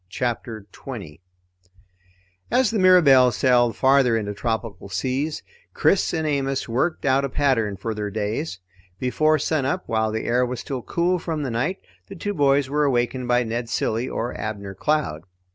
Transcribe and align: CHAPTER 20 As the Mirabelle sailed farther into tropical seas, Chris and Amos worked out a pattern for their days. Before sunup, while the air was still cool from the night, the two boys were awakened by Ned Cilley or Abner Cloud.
CHAPTER 0.09 0.65
20 0.71 1.21
As 2.49 2.71
the 2.71 2.79
Mirabelle 2.79 3.31
sailed 3.31 3.75
farther 3.75 4.17
into 4.17 4.33
tropical 4.33 4.89
seas, 4.89 5.43
Chris 5.75 6.11
and 6.11 6.25
Amos 6.25 6.67
worked 6.67 7.05
out 7.05 7.23
a 7.23 7.29
pattern 7.29 7.77
for 7.77 7.93
their 7.93 8.09
days. 8.09 8.57
Before 8.97 9.37
sunup, 9.37 9.83
while 9.85 10.11
the 10.11 10.25
air 10.25 10.43
was 10.43 10.59
still 10.59 10.81
cool 10.81 11.19
from 11.19 11.43
the 11.43 11.51
night, 11.51 11.81
the 12.07 12.15
two 12.15 12.33
boys 12.33 12.67
were 12.67 12.83
awakened 12.83 13.27
by 13.27 13.43
Ned 13.43 13.69
Cilley 13.69 14.09
or 14.09 14.35
Abner 14.35 14.73
Cloud. 14.73 15.21